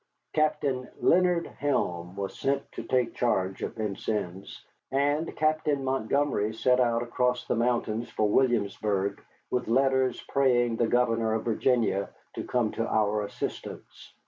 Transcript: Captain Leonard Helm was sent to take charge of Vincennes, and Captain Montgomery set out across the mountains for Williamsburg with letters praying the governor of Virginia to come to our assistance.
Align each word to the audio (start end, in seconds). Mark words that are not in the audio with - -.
Captain 0.33 0.89
Leonard 0.99 1.45
Helm 1.45 2.15
was 2.15 2.35
sent 2.39 2.63
to 2.71 2.81
take 2.81 3.13
charge 3.13 3.61
of 3.61 3.75
Vincennes, 3.75 4.65
and 4.89 5.35
Captain 5.37 5.83
Montgomery 5.83 6.55
set 6.55 6.79
out 6.79 7.03
across 7.03 7.45
the 7.45 7.53
mountains 7.55 8.09
for 8.09 8.27
Williamsburg 8.27 9.23
with 9.51 9.67
letters 9.67 10.19
praying 10.27 10.77
the 10.77 10.87
governor 10.87 11.35
of 11.35 11.45
Virginia 11.45 12.09
to 12.33 12.43
come 12.43 12.71
to 12.71 12.87
our 12.87 13.21
assistance. 13.21 14.15